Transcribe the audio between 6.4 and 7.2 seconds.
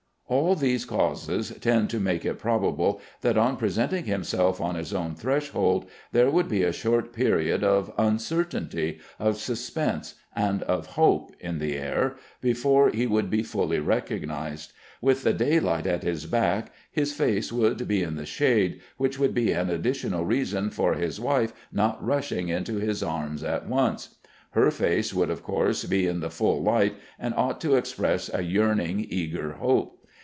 be a short